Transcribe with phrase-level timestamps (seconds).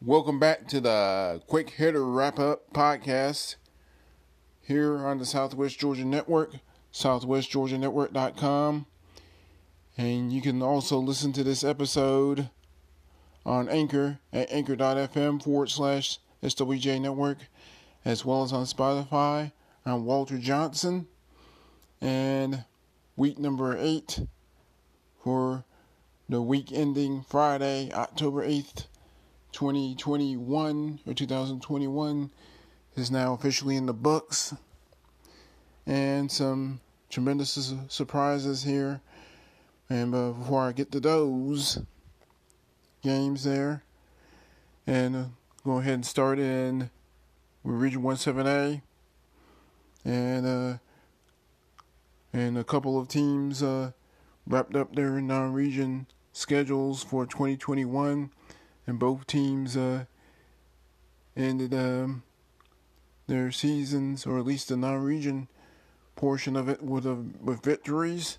[0.00, 3.56] Welcome back to the Quick Hitter Wrap Up Podcast
[4.60, 6.52] here on the Southwest Georgia Network,
[6.92, 8.86] southwestgeorgianetwork.com.
[9.96, 12.48] And you can also listen to this episode
[13.44, 17.38] on Anchor at anchor.fm forward slash SWGA Network,
[18.04, 19.50] as well as on Spotify.
[19.84, 21.08] I'm Walter Johnson,
[22.00, 22.62] and
[23.16, 24.20] week number eight
[25.24, 25.64] for
[26.28, 28.86] the week ending Friday, October 8th,
[29.52, 32.30] 2021 or 2021
[32.96, 34.54] is now officially in the books.
[35.86, 39.00] And some tremendous surprises here.
[39.88, 41.80] And uh, before I get to those
[43.02, 43.82] games there,
[44.86, 45.24] and uh,
[45.64, 46.90] go ahead and start in
[47.64, 48.82] Region 17A.
[50.04, 50.78] And uh,
[52.32, 53.92] and a couple of teams uh,
[54.46, 58.30] wrapped up their non-region schedules for 2021
[58.88, 60.06] and both teams uh,
[61.36, 62.22] ended um,
[63.26, 65.46] their seasons, or at least the non-region
[66.16, 68.38] portion of it, with a, with victories.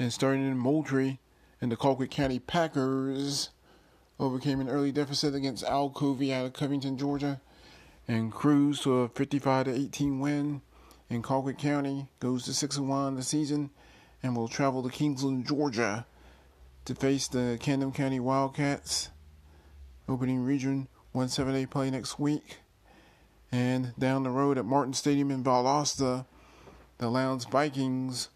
[0.00, 1.20] And starting in Moultrie,
[1.60, 3.50] and the Colquitt County Packers
[4.18, 7.40] overcame an early deficit against Alcovy out of Covington, Georgia,
[8.08, 10.60] and cruised to a 55 to 18 win.
[11.08, 13.70] And Colquitt County goes to 6 and 1 the season,
[14.24, 16.04] and will travel to Kingsland, Georgia,
[16.84, 19.11] to face the Camden County Wildcats
[20.08, 22.58] opening Region 17A play next week.
[23.50, 26.24] And down the road at Martin Stadium in Valdosta,
[26.98, 28.28] the Lowndes Vikings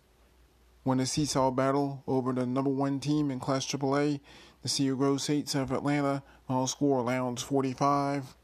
[0.85, 4.21] won a seesaw battle over the number one team in Class AAA,
[4.63, 6.23] the Cedar Grove Saints of Atlanta.
[6.49, 8.37] All score Lowndes 45,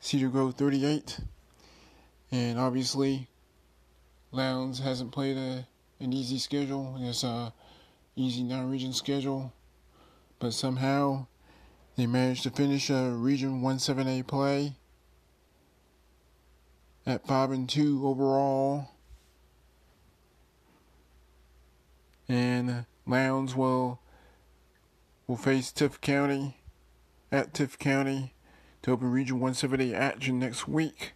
[0.00, 1.20] Cedar Grove 38.
[2.30, 3.28] And obviously,
[4.32, 5.66] Lowndes hasn't played a,
[6.00, 6.96] an easy schedule.
[7.00, 7.54] It's a
[8.16, 9.52] easy non-region schedule,
[10.40, 11.26] but somehow
[11.96, 14.74] they managed to finish a Region 17A play
[17.06, 18.90] at 5 and 2 overall.
[22.28, 24.00] And Lowndes will
[25.26, 26.58] will face Tift County
[27.30, 28.34] at Tift County
[28.82, 31.12] to open Region 17A action next week.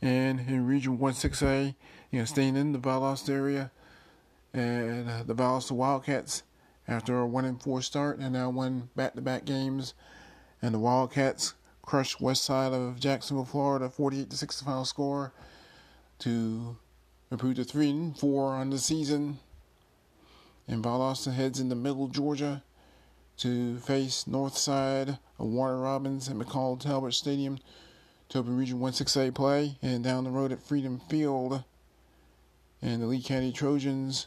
[0.00, 1.74] And in Region 16A,
[2.10, 3.70] you know, staying in the Valdosta area,
[4.54, 6.42] and uh, the Valdosta Wildcats
[6.88, 9.92] after a one and four start and now won back to back games.
[10.62, 15.32] And the Wildcats crushed west side of Jacksonville, Florida, 48 to 6 final score
[16.20, 16.76] to
[17.30, 19.38] improve to 3 and 4 on the season.
[20.66, 22.62] And Valdosta heads into Middle Georgia
[23.38, 27.58] to face north side of Warner Robins at McConnell-Talton Stadium
[28.30, 29.78] to open Region 16A play.
[29.80, 31.64] And down the road at Freedom Field.
[32.82, 34.26] And the Lee County Trojans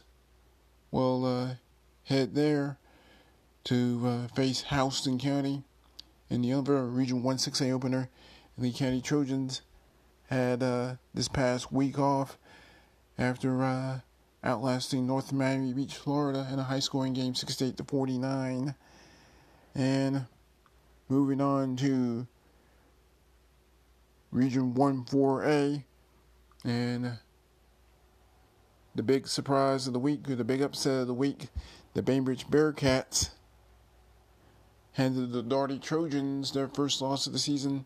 [0.90, 1.54] will uh,
[2.04, 2.78] head there
[3.64, 5.62] to uh, face Houston County
[6.28, 8.08] in the other Region 1-6A opener.
[8.58, 9.62] Lee County Trojans
[10.26, 12.38] had uh, this past week off
[13.18, 14.00] after uh,
[14.42, 18.74] outlasting North Miami Beach, Florida in a high-scoring game 68 to 49.
[19.74, 20.26] And
[21.08, 22.26] moving on to
[24.30, 25.84] Region 1-4A
[26.64, 27.18] and
[28.94, 31.48] the big surprise of the week or the big upset of the week
[31.94, 33.30] the Bainbridge Bearcats
[34.92, 37.84] handed the Dougherty Trojans their first loss of the season,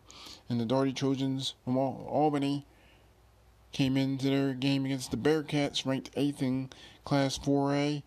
[0.49, 2.65] and the Dougherty Trojans from Albany
[3.71, 6.69] came into their game against the Bearcats, ranked eighth in
[7.03, 8.03] Class 4A,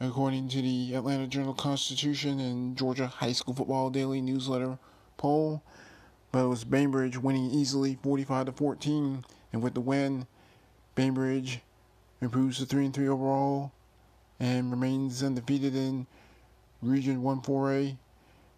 [0.00, 4.78] according to the Atlanta Journal Constitution and Georgia High School Football Daily Newsletter
[5.16, 5.62] poll.
[6.30, 10.26] But it was Bainbridge winning easily, 45 to 14, and with the win,
[10.94, 11.60] Bainbridge
[12.20, 13.72] improves to 3 and 3 overall
[14.42, 16.04] and remains undefeated in
[16.82, 17.96] Region 1-4A,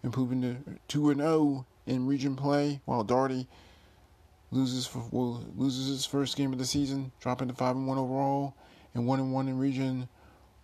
[0.02, 0.56] improving to
[0.88, 3.46] 2-0 in region play, while Dougherty
[4.50, 8.54] loses for, well, loses his first game of the season, dropping to 5-1 overall,
[8.94, 10.08] and 1-1 in Region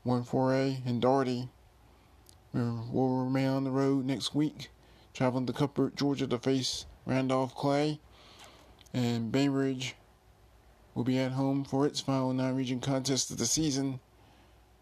[0.07, 0.87] 1-4A.
[0.87, 1.51] And Dougherty
[2.55, 4.71] will remain on the road next week,
[5.13, 8.01] traveling to Cuthbert, Georgia, to face Randolph Clay,
[8.95, 9.97] and Bainbridge
[10.95, 14.01] will be at home for its final non-region contest of the season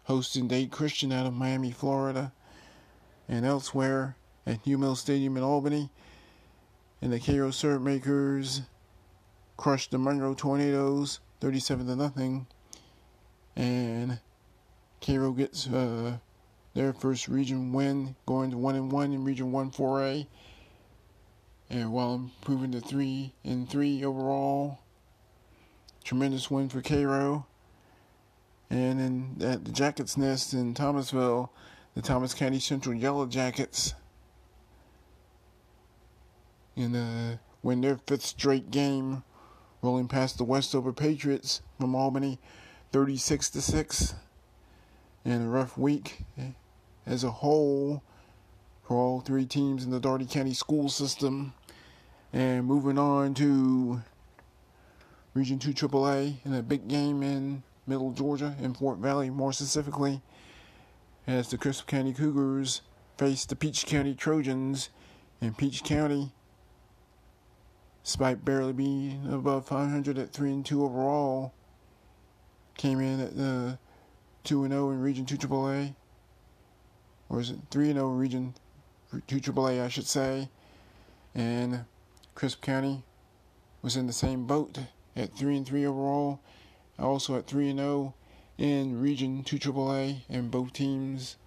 [0.09, 2.33] hosting Dade Christian out of Miami, Florida,
[3.27, 4.15] and elsewhere
[4.47, 5.91] at Hugh Stadium in Albany.
[6.99, 8.63] And the Cairo Syrup Makers
[9.55, 12.47] crushed the Monroe Tornadoes 37 to nothing.
[13.55, 14.19] And
[14.99, 16.17] Cairo gets uh,
[16.73, 20.25] their first region win, going to 1 and 1 in Region 1 4A.
[21.69, 24.79] And while improving to 3 and 3 overall,
[26.03, 27.45] tremendous win for Cairo.
[28.69, 28.99] And
[29.39, 31.51] in at the Jackets Nest in Thomasville,
[31.95, 33.95] the Thomas County Central Yellow Jackets
[36.75, 39.23] and uh, win their fifth straight game,
[39.81, 42.39] rolling past the Westover Patriots from Albany,
[42.91, 44.15] 36 to six.
[45.25, 46.23] And a rough week
[47.05, 48.01] as a whole
[48.87, 51.53] for all three teams in the Dougherty County school system.
[52.31, 54.01] And moving on to
[55.33, 60.21] Region 2 AAA in a big game in Middle Georgia, in Fort Valley more specifically,
[61.25, 62.81] as the Crisp County Cougars
[63.17, 64.89] face the Peach County Trojans
[65.41, 66.31] in Peach County.
[68.03, 71.53] Despite barely being above 500 at 3 and 2 overall,
[72.77, 73.77] came in at the
[74.45, 75.95] 2 and 0 in Region 2 AAA.
[77.27, 78.53] Or is it 3 and 0 in Region
[79.27, 80.49] 2 AAA, I should say.
[81.35, 81.85] And
[82.35, 83.03] Crisp County
[83.81, 84.79] was in the same boat
[85.15, 86.39] at 3 and 3 overall,
[86.99, 88.13] also at 3 and 0
[88.57, 91.37] in Region 2 AAA, and both teams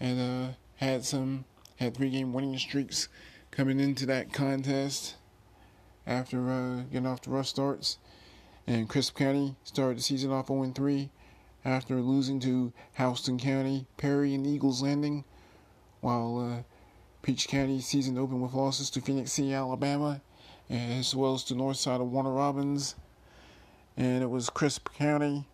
[0.00, 1.44] and uh, had some
[1.76, 3.08] had three game winning streaks
[3.50, 5.16] coming into that contest
[6.06, 7.98] after uh, getting off the rough starts.
[8.66, 11.10] And Crisp County started the season off 0 3
[11.64, 15.24] after losing to Houston County, Perry, and Eagles Landing,
[16.00, 16.62] while uh,
[17.22, 20.20] Peach County season opened with losses to Phenix City, Alabama,
[20.68, 22.94] as well as to north side of Warner Robins.
[23.96, 25.46] And it was Crisp County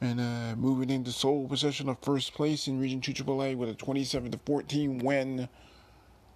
[0.00, 3.74] and uh, moving into sole possession of first place in Region 2 AAA with a
[3.74, 5.48] 27 to 14 win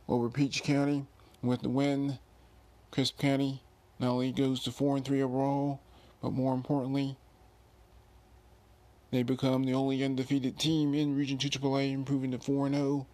[0.08, 1.06] over Peach County.
[1.42, 2.18] With the win,
[2.90, 3.62] Crisp County
[3.98, 5.80] not only goes to 4 and 3 overall,
[6.20, 7.16] but more importantly,
[9.10, 13.06] they become the only undefeated team in Region 2 AAA, improving to 4 and 0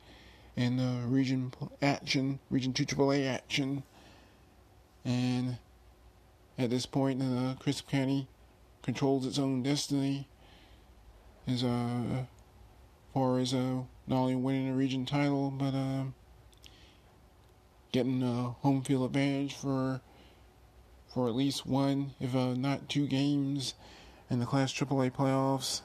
[0.57, 1.53] in uh, Region
[1.83, 3.83] Action, Region 2 AAA action.
[5.05, 5.59] And
[6.59, 8.29] at this point, uh, Crisp County
[8.83, 10.29] controls its own destiny
[11.47, 12.25] as uh,
[13.13, 16.05] far as uh, not only winning a region title, but uh,
[17.93, 20.01] getting a home field advantage for
[21.13, 23.73] for at least one, if uh, not two games
[24.29, 25.81] in the Class AAA playoffs.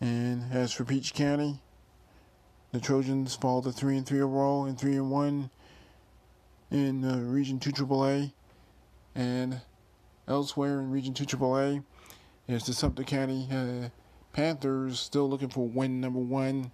[0.00, 1.58] And as for Peach County,
[2.70, 5.50] the Trojans fall to three and three overall and three and one
[6.70, 8.32] in uh, Region Two AAA,
[9.14, 9.60] and
[10.26, 11.84] elsewhere in Region Two AAA
[12.48, 13.88] is the Sumter County uh,
[14.32, 16.72] Panthers still looking for win number one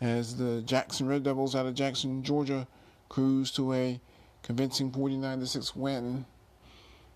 [0.00, 2.66] as the Jackson Red Devils out of Jackson, Georgia,
[3.08, 4.00] cruise to a
[4.42, 6.26] convincing 49 6 win.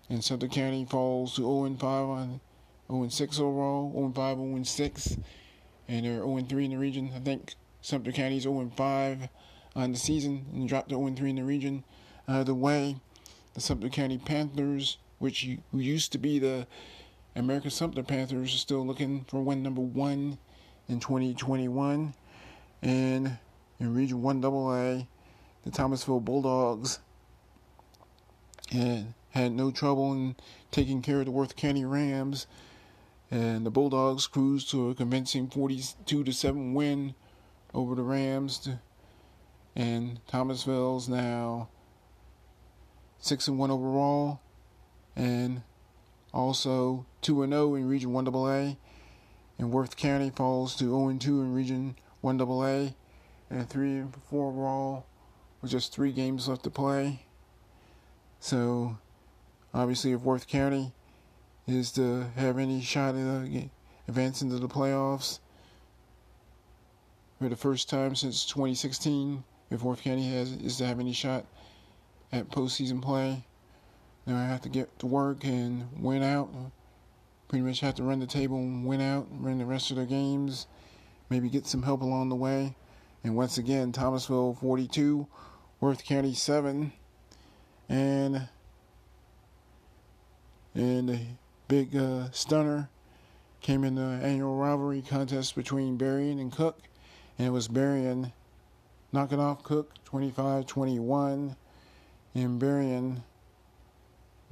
[0.09, 2.41] And Sumter County falls to 0 5 on
[2.89, 5.17] 0 6 overall, 0 5, 0 6,
[5.87, 7.11] and they're 0 3 in the region.
[7.15, 9.29] I think Sumter County's 0 5
[9.75, 11.85] on the season and dropped to 0 3 in the region.
[12.27, 12.97] Uh, the way
[13.53, 16.67] the Sumter County Panthers, which used to be the
[17.35, 20.37] Americus Sumter Panthers are still looking for win number one
[20.87, 22.13] in 2021.
[22.81, 23.37] And
[23.79, 25.05] in Region 1 AA,
[25.63, 26.99] the Thomasville Bulldogs
[28.69, 30.35] had, had no trouble in
[30.71, 32.47] taking care of the Worth County Rams.
[33.29, 37.15] And the Bulldogs cruised to a convincing 42 to 7 win
[37.73, 38.59] over the Rams.
[38.59, 38.79] To,
[39.75, 41.69] and Thomasville's now
[43.21, 44.41] 6 and 1 overall.
[45.15, 45.61] And
[46.33, 48.77] also 2 and 0 in Region 1AA.
[49.57, 52.93] And Worth County falls to 0 and 2 in Region 1AA.
[53.49, 55.05] And 3 and 4 overall
[55.61, 57.25] with just three games left to play.
[58.39, 58.97] So,
[59.73, 60.93] obviously, if Worth County
[61.67, 63.45] is to have any shot at uh,
[64.07, 65.39] advancing to the playoffs
[67.39, 71.45] for the first time since 2016, if Worth County has is to have any shot
[72.31, 73.45] at postseason play,
[74.25, 76.49] now I have to get to work and win out.
[77.47, 80.05] Pretty much have to run the table and win out, run the rest of the
[80.05, 80.67] games,
[81.29, 82.75] maybe get some help along the way.
[83.23, 85.27] And once again, Thomasville 42,
[85.79, 86.93] Worth County 7.
[87.89, 88.47] And
[90.73, 91.19] and a
[91.67, 92.89] big uh, stunner
[93.59, 96.79] came in the annual rivalry contest between Berrien and Cook.
[97.37, 98.31] And it was Berrien
[99.11, 101.55] knocking off Cook 25 21.
[102.33, 103.21] And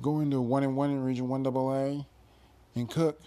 [0.01, 2.03] going to one and one in Region One AA,
[2.75, 3.21] and Cook,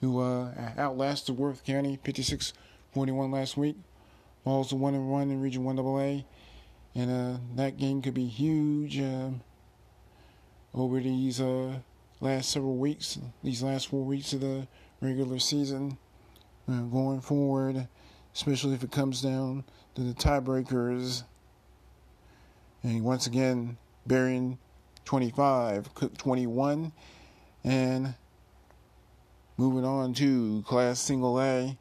[0.00, 3.76] who uh, outlasted Worth County 56-41 last week,
[4.44, 6.22] falls to one and one in Region One AA,
[6.94, 9.40] and uh, that game could be huge um,
[10.74, 11.74] over these uh,
[12.20, 14.66] last several weeks, these last four weeks of the
[15.00, 15.98] regular season,
[16.68, 17.88] uh, going forward,
[18.34, 21.24] especially if it comes down to the tiebreakers.
[22.86, 24.58] And once again, Berrien
[25.06, 26.92] 25, Cook 21,
[27.64, 28.14] and
[29.56, 31.76] moving on to Class Single A,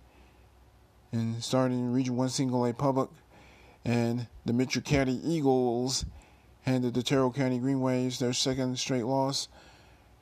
[1.12, 3.12] and starting in Region 1 Single A Public,
[3.86, 6.06] And the Mitchell County Eagles
[6.64, 9.48] handed the Terrell County Green Waves their second straight loss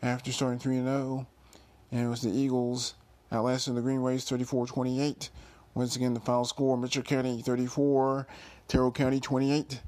[0.02, 1.26] after starting 3 0.
[1.94, 2.96] And it was the Eagles
[3.32, 5.30] outlasting the Green Waves 34 28.
[5.76, 8.28] Once again, the final score Mitchell County 34,
[8.68, 9.80] Terrell County 28.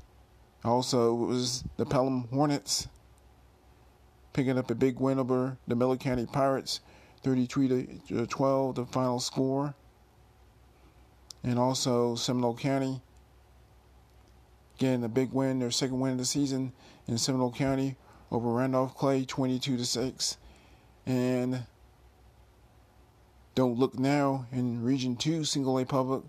[0.65, 2.87] Also, it was the Pelham Hornets
[4.33, 6.79] picking up a big win over the Miller County Pirates
[7.21, 9.75] 33 to uh, 12, the final score.
[11.43, 13.01] And also, Seminole County
[14.79, 16.73] getting a big win, their second win of the season
[17.07, 17.95] in Seminole County
[18.31, 20.37] over Randolph Clay 22 to 6.
[21.05, 21.63] And
[23.53, 26.23] don't look now in Region 2 Single A Public.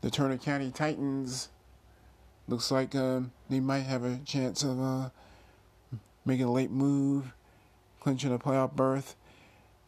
[0.00, 1.48] The Turner County Titans
[2.50, 5.10] looks like uh, they might have a chance of uh,
[6.24, 7.32] making a late move,
[8.00, 9.14] clinching a playoff berth.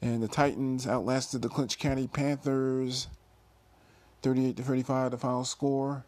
[0.01, 3.09] And the Titans outlasted the Clinch County Panthers
[4.23, 6.05] 38 to 35, the final score.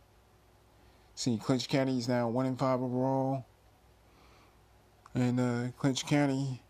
[1.16, 3.44] See, Clinch County is now 1 and 5 overall.
[5.14, 6.62] And uh, Clinch County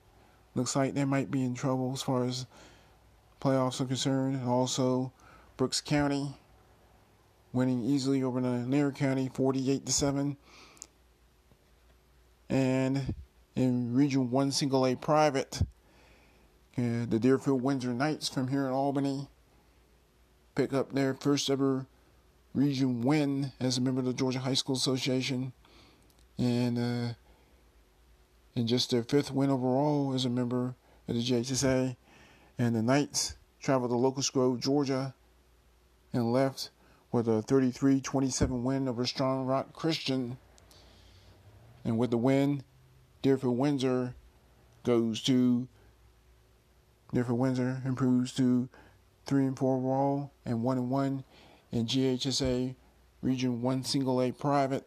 [0.54, 2.46] looks like they might be in trouble as far as
[3.40, 4.36] playoffs are concerned.
[4.36, 5.12] And also,
[5.56, 6.36] Brooks County
[7.54, 10.36] winning easily over Lanier County 48 to 7.
[12.50, 13.14] And
[13.56, 15.62] in Region 1 Single A Private,
[16.76, 19.28] uh, the Deerfield Windsor Knights from here in Albany
[20.54, 21.86] pick up their first ever
[22.52, 25.52] region win as a member of the Georgia High School Association.
[26.36, 27.14] And uh,
[28.56, 30.74] and just their fifth win overall as a member
[31.08, 31.96] of the GHSA
[32.58, 35.14] and the Knights traveled to Locust Grove, Georgia,
[36.12, 36.70] and left
[37.14, 40.36] with a 33 27 win over Strong Rock Christian.
[41.84, 42.64] And with the win,
[43.22, 44.16] Deerfield Windsor
[44.82, 45.68] goes to
[47.12, 48.68] Deerfield Windsor improves to
[49.26, 51.24] 3 and 4 overall and 1 and 1
[51.70, 52.74] in GHSA
[53.22, 54.84] Region 1 Single A Private.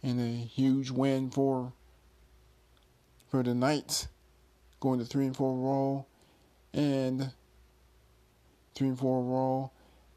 [0.00, 1.72] And a huge win for
[3.28, 4.06] for the Knights
[4.78, 6.06] going to three and four overall,
[6.72, 7.32] and
[8.74, 9.72] three and four overall,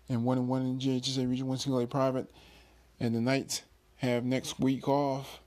[0.10, 2.32] and one and one in GHSA Region One Single A Private,
[3.00, 3.64] and the Knights
[3.98, 5.40] have next week off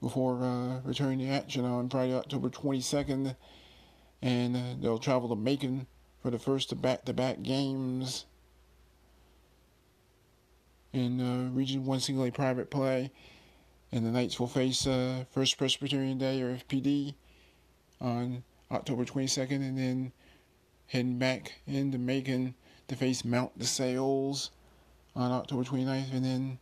[0.00, 3.36] before uh, returning to action on Friday, October 22nd,
[4.20, 5.86] and uh, they'll travel to Macon
[6.22, 8.26] for the first back-to-back games.
[10.92, 13.10] In uh, Region One Single A Private play,
[13.92, 17.14] and the Knights will face uh, First Presbyterian Day or FPD
[18.00, 20.12] on October 22nd, and then
[20.88, 22.54] heading back into Macon
[22.88, 24.50] to face Mount the DeSales
[25.14, 26.58] on October 29th, and then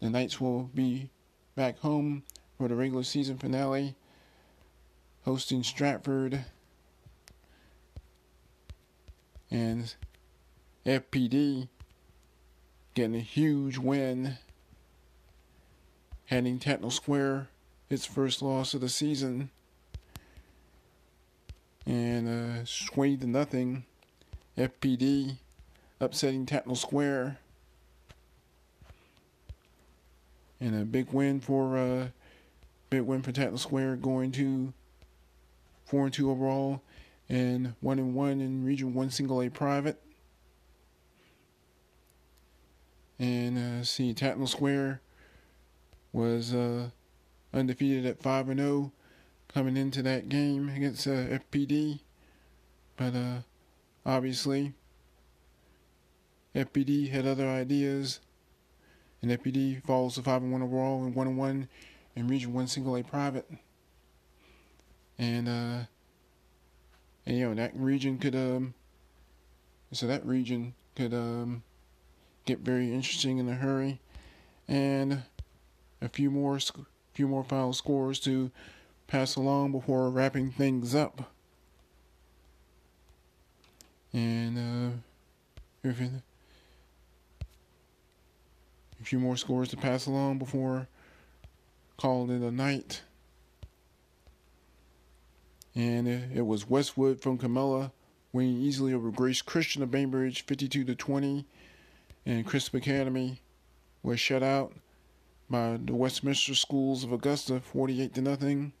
[0.00, 1.10] the Knights will be
[1.54, 2.22] back home
[2.56, 3.94] for the regular season finale,
[5.24, 6.44] hosting Stratford
[9.50, 9.94] and
[10.86, 11.68] FPD
[12.94, 14.38] getting a huge win,
[16.26, 17.48] handing Tatnall Square
[17.88, 19.50] its first loss of the season
[21.86, 23.84] and uh, swayed to nothing.
[24.60, 25.38] FPD
[26.00, 27.38] upsetting Tatnall Square.
[30.60, 32.08] And a big win for uh,
[32.90, 34.72] big win for Tatnall Square going to
[35.86, 36.82] four and two overall
[37.28, 40.02] and one and one in Region One Single A Private.
[43.18, 45.00] And uh, see, Tatnall Square
[46.12, 46.90] was uh,
[47.54, 48.92] undefeated at five and zero oh
[49.52, 52.00] coming into that game against uh, FPD.
[52.96, 53.38] But uh,
[54.04, 54.74] obviously,
[56.54, 58.20] FPD had other ideas,
[59.22, 61.68] and FPD falls to 5 and 1 overall and 1 and 1
[62.16, 63.48] in Region 1 Single A Private.
[65.18, 65.84] And, uh,
[67.26, 68.74] and you know, that region could, um,
[69.92, 71.62] so that region could, um,
[72.46, 74.00] get very interesting in a hurry.
[74.66, 75.22] And
[76.00, 76.58] a few more,
[77.12, 78.50] few more final scores to
[79.06, 81.32] pass along before wrapping things up.
[84.12, 86.00] And uh, if
[89.00, 90.88] a few more scores to pass along before
[91.96, 93.02] calling it a night.
[95.74, 97.92] And it was Westwood from Camilla
[98.32, 101.46] winning easily over Grace Christian of Bainbridge 52 to 20.
[102.26, 103.40] And Crisp Academy
[104.02, 104.72] was shut out
[105.48, 108.72] by the Westminster Schools of Augusta 48 to nothing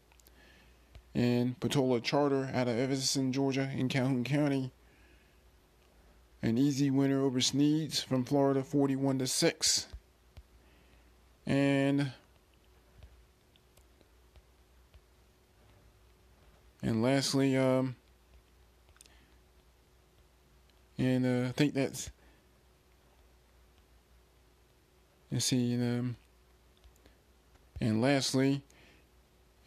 [1.14, 4.70] and Pataula Charter out of Evanston, Georgia, in Calhoun County.
[6.42, 9.86] An easy winner over Sneads from Florida, 41 to 6.
[11.46, 12.12] And
[16.82, 17.96] and lastly, um,
[20.96, 22.10] and uh, I think that's
[25.30, 26.16] and see them.
[27.80, 28.62] And lastly,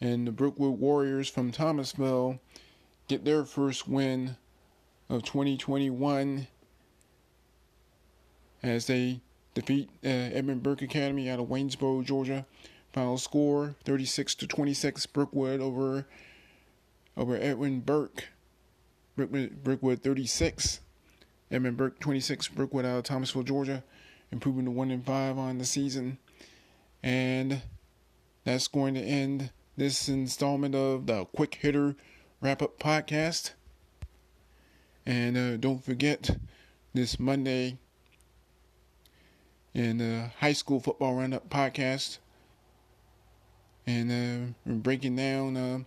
[0.00, 2.38] and the Brookwood Warriors from Thomasville
[3.08, 4.36] get their first win
[5.08, 6.46] of 2021
[8.64, 9.20] as they
[9.52, 12.46] defeat uh, Edmund Burke Academy out of Waynesboro, Georgia.
[12.92, 16.06] Final score 36 to 26 Brookwood over
[17.16, 18.28] over Edwin Burke.
[19.16, 20.80] Brookwood, Brookwood 36.
[21.50, 22.48] Edmund Burke 26.
[22.48, 23.84] Brookwood out of Thomasville, Georgia,
[24.32, 26.18] improving to 1 and 5 on the season.
[27.02, 27.62] And
[28.44, 31.94] that's going to end this installment of the Quick Hitter
[32.40, 33.52] Wrap Up Podcast.
[35.04, 36.30] And uh, don't forget
[36.94, 37.78] this Monday
[39.74, 42.18] in the High School Football Roundup Podcast.
[43.86, 45.78] And uh, breaking down uh,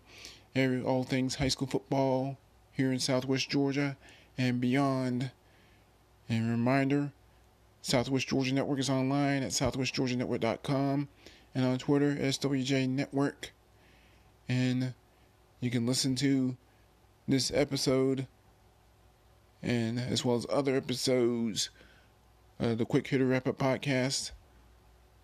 [0.56, 2.38] every, all things high school football
[2.74, 3.98] here in Southwest Georgia
[4.38, 5.32] and beyond.
[6.29, 7.12] And reminder
[7.82, 11.08] Southwest Georgia Network is online at southwestgeorgianetwork.com
[11.56, 13.51] and on Twitter, SWGA Network.
[14.48, 14.94] And
[15.60, 16.56] you can listen to
[17.27, 18.27] this episode
[19.63, 21.70] and as well as other episodes
[22.60, 24.32] of the Quick Hitter Wrap Up Podcast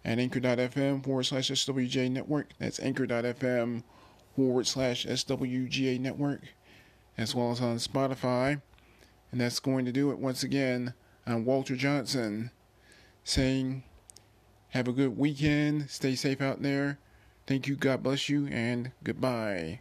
[0.05, 2.49] at anchor.fm forward slash SWGA Network.
[2.59, 3.83] That's anchor.fm
[4.35, 6.41] forward slash SWGA Network,
[7.17, 8.61] as well as on Spotify.
[9.31, 10.93] And that's going to do it once again.
[11.25, 12.51] I'm Walter Johnson
[13.23, 13.83] saying,
[14.69, 15.89] have a good weekend.
[15.89, 16.99] Stay safe out there.
[17.47, 17.75] Thank you.
[17.75, 18.47] God bless you.
[18.47, 19.79] And goodbye.